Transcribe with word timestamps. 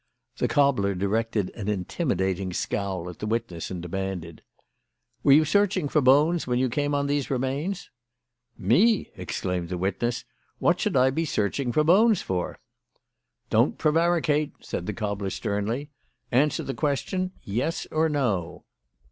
The 0.37 0.47
cobbler 0.47 0.95
directed 0.95 1.51
an 1.53 1.67
intimidating 1.67 2.53
scowl 2.53 3.07
at 3.07 3.19
the 3.19 3.27
witness 3.27 3.69
and 3.69 3.83
demanded: 3.83 4.41
"Were 5.21 5.31
you 5.33 5.45
searching 5.45 5.87
for 5.87 6.01
bones 6.01 6.47
when 6.47 6.57
you 6.57 6.69
came 6.69 6.95
on 6.95 7.05
these 7.05 7.29
remains?" 7.29 7.91
"Me!" 8.57 9.11
exclaimed 9.15 9.69
the 9.69 9.77
witness. 9.77 10.25
"What 10.57 10.79
should 10.79 10.97
I 10.97 11.11
be 11.11 11.25
searching 11.25 11.71
for 11.71 11.83
bones 11.83 12.19
for?" 12.23 12.57
"Don't 13.51 13.77
prevaricate," 13.77 14.53
said 14.61 14.87
the 14.87 14.93
cobbler 14.93 15.29
sternly; 15.29 15.91
"answer 16.31 16.63
the 16.63 16.73
question: 16.73 17.33
Yes 17.43 17.85
or 17.91 18.09
no." 18.09 18.65